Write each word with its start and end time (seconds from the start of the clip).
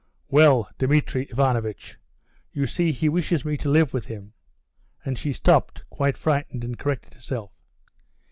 "Well, 0.29 0.67
Dmitri 0.79 1.27
Ivanovitch, 1.29 1.99
you 2.51 2.65
see 2.65 2.91
he 2.91 3.07
wishes 3.07 3.45
me 3.45 3.55
to 3.57 3.69
live 3.69 3.93
with 3.93 4.05
him" 4.05 4.33
and 5.05 5.15
she 5.15 5.31
stopped, 5.31 5.87
quite 5.91 6.17
frightened, 6.17 6.63
and 6.63 6.75
corrected 6.75 7.13
herself. 7.13 7.51